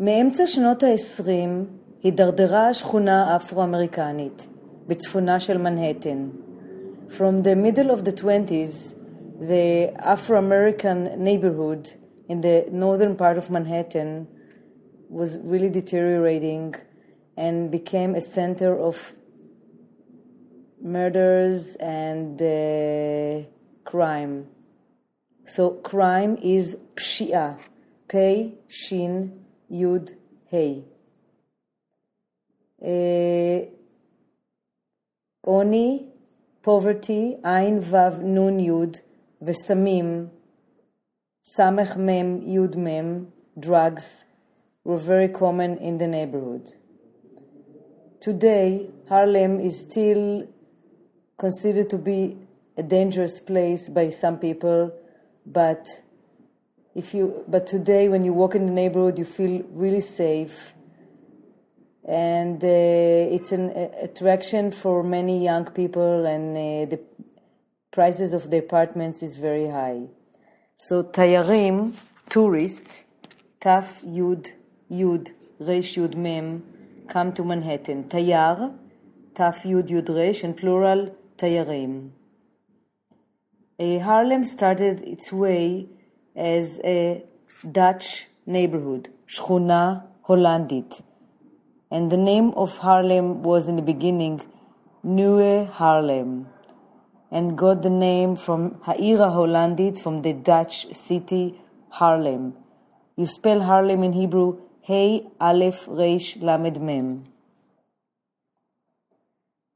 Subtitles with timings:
[0.00, 4.46] מאמצע שנות ה-20 הידרדרה השכונה האפרו-אמריקנית
[4.86, 6.28] בצפונה של מנהטן.
[7.08, 8.94] From the middle of the 20s,
[9.40, 11.92] the Afro-American neighborhood
[12.28, 14.26] in the northern part of Manhattan
[15.08, 16.74] was really deteriorating
[17.36, 19.14] and became a center of
[20.82, 23.46] murders and uh,
[23.84, 24.46] crime.
[25.46, 27.58] So crime is pshia,
[28.08, 30.14] pei, shin, yud,
[30.46, 30.84] hey.
[32.82, 33.66] Uh,
[35.46, 36.06] oni,
[36.62, 39.00] poverty, ein, vav, nun, yud,
[39.42, 40.28] וסמים,
[41.56, 44.24] סמך mem, yud mem, drugs,
[44.84, 46.74] were very common in the neighborhood.
[48.20, 50.48] Today, Harlem is still
[51.38, 52.36] considered to be
[52.76, 54.92] a dangerous place by some people
[55.46, 55.86] but
[56.94, 60.74] if you but today when you walk in the neighborhood you feel really safe
[62.09, 63.69] and uh, it's an
[64.01, 66.99] attraction for many young people and uh, the
[67.91, 70.01] prices of the apartments is very high.
[70.75, 71.93] So tayarim
[72.27, 73.03] tourist
[73.61, 74.53] taf yud
[74.91, 76.63] yud resh yud mem
[77.09, 78.05] come to manhattan.
[78.05, 78.73] Tayar
[79.35, 82.09] taf yud yud resh and plural tayarim.
[83.79, 85.87] Harlem started its way
[86.35, 87.23] as a
[87.71, 91.03] Dutch neighborhood, Schuna Hollandit.
[91.91, 94.41] And the name of Harlem was in the beginning
[95.03, 96.47] Nieuwe Harlem,
[97.31, 101.59] and got the name from Haira Hollandit, from the Dutch city
[101.93, 102.53] Haarlem.
[103.15, 107.25] You spell Harlem in Hebrew Hey Aleph Reish Lamed Mem.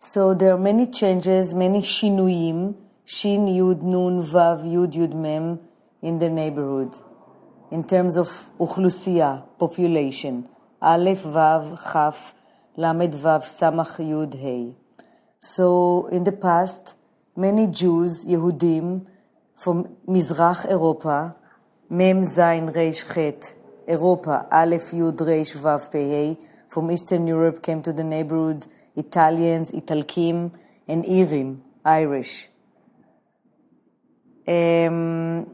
[0.00, 5.60] So there are many changes, many shinuyim Shin Yud Nun Vav Yud Yud Mem
[6.02, 6.96] in the neighborhood.
[7.70, 8.28] In terms of
[8.58, 10.48] Uchlusia, population,
[10.82, 12.32] Aleph Vav Chaf
[12.74, 14.74] Lamed Vav Samach Yud Hey.
[15.38, 16.94] So in the past,
[17.36, 19.04] many Jews, Yehudim,
[19.58, 21.36] from Mizrach Europa,
[21.90, 23.54] Mem Zain Reish
[23.86, 26.38] Europa, Aleph Yud Reish Vav Pei,
[26.68, 30.50] from Eastern Europe came to the neighborhood, Italians, Italkim,
[30.88, 32.48] and Irim, Irish.
[34.48, 35.46] Um,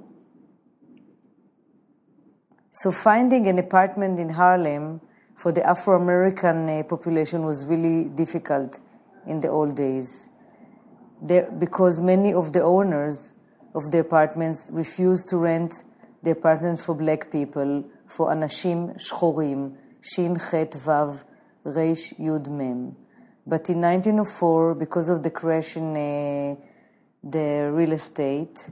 [2.70, 5.00] so finding an apartment in Harlem
[5.36, 8.80] for the Afro American uh, population was really difficult
[9.26, 10.28] in the old days,
[11.20, 13.32] there, because many of the owners
[13.74, 15.84] of the apartments refused to rent
[16.22, 21.22] the apartment for black people, for anashim shchorim, shin chet vav
[21.64, 22.96] reish yud mem.
[23.46, 26.56] But in 1904, because of the crash in uh,
[27.22, 28.70] the real estate,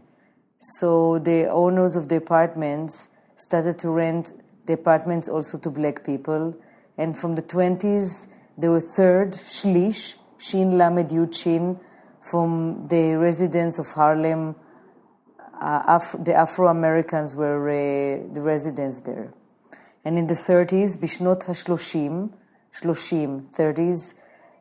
[0.79, 4.33] so the owners of the apartments started to rent
[4.67, 6.55] the apartments also to black people.
[6.97, 8.27] And from the 20s,
[8.57, 11.79] there were third, Shlish, Shin Lamed Yud Shin,
[12.31, 14.57] from the residents of Harlem.
[15.61, 19.33] Uh, Af- the Afro Americans were uh, the residents there.
[20.05, 22.31] And in the 30s, Bishnot HaShloshim,
[22.79, 24.15] Shloshim, 30s,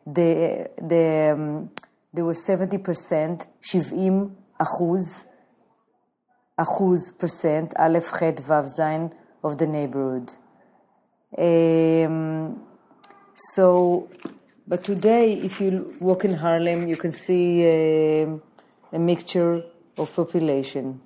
[0.05, 1.69] the, the, um,
[2.13, 5.25] there were 70%, Shivim Achuz,
[6.59, 9.11] Achuz percent, Aleph, Chet, Vav, Zain,
[9.43, 10.31] of the neighborhood.
[11.37, 12.61] Um,
[13.35, 14.09] so
[14.65, 18.39] But today, if you walk in Harlem, you can see a,
[18.93, 19.61] a mixture
[19.97, 21.01] of population.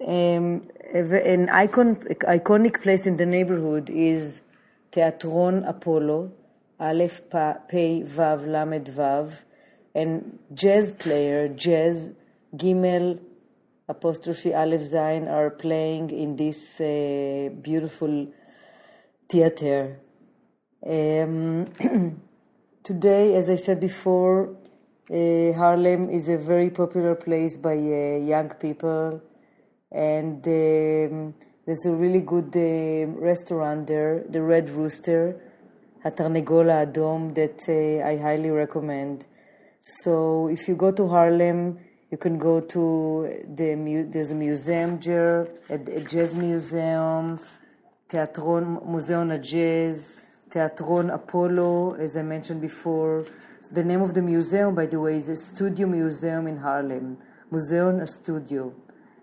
[0.00, 4.40] Um, an icon, iconic place in the neighborhood is
[4.92, 6.32] Teatron Apollo,
[6.80, 9.42] Aleph Pei Vav Lamed Vav,
[9.94, 12.14] and jazz player, jazz
[12.56, 13.20] Gimel
[13.88, 18.26] apostrophe Aleph Zain are playing in this uh, beautiful
[19.28, 20.00] theater.
[20.84, 21.66] Um,
[22.82, 24.56] today, as I said before,
[25.08, 29.22] uh, Harlem is a very popular place by uh, young people,
[29.92, 31.34] and um,
[31.64, 35.40] there's a really good uh, restaurant there, the Red Rooster,
[36.04, 39.26] Hatarnegol Adom, that uh, I highly recommend.
[39.80, 41.78] So if you go to Harlem,
[42.10, 47.40] you can go to the there's a museum there, a, jazz museum,
[48.08, 50.14] Teatron Museum Jazz,
[50.48, 53.26] Teatron Apollo, as I mentioned before.
[53.72, 57.18] The name of the museum, by the way, is a Studio Museum in Harlem,
[57.50, 58.72] Museum Studio,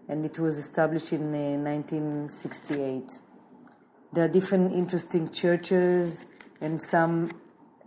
[0.10, 3.10] and it was established in uh, 1968.
[4.12, 6.26] There are different interesting churches
[6.60, 7.32] and some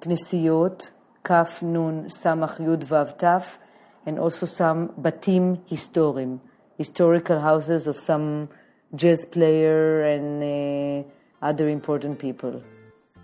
[0.01, 0.91] knesiyot
[1.23, 3.59] Kaf Nun Samach Yud Vav Taf,
[4.06, 6.40] and also some Batim Historim,
[6.78, 8.50] historical houses of some
[8.96, 11.08] jazz player and uh,
[11.42, 12.62] other important people.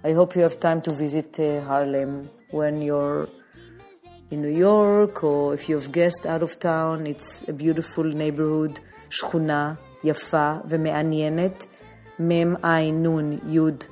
[0.03, 3.27] I hope you have time to visit uh, Harlem when you're
[4.31, 7.07] in New York or if you've guests out of town.
[7.07, 8.79] It's a beautiful neighborhood,
[9.09, 11.67] שכונה יפה ומעניינת,
[12.19, 13.87] מ"ע נ' י'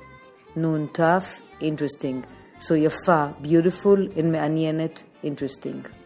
[0.56, 1.00] נ' ת',
[1.60, 2.22] interesting.
[2.60, 5.99] So יפה, beautiful, and מעניינת, interesting.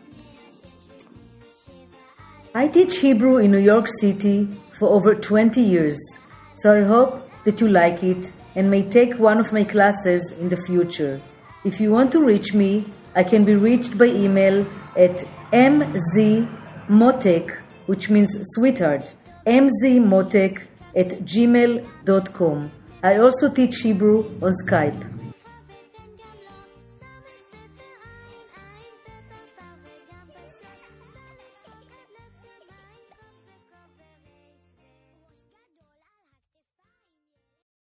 [2.57, 4.47] I teach Hebrew in New York City
[4.79, 5.99] for over 20 years,
[6.53, 10.47] so I hope that you like it and may take one of my classes in
[10.47, 11.19] the future.
[11.65, 14.65] If you want to reach me, I can be reached by email
[14.95, 16.47] at mzmotek,
[17.87, 19.13] which means sweetheart,
[19.45, 20.61] mzmotek
[20.95, 22.71] at gmail.com.
[23.03, 25.14] I also teach Hebrew on Skype.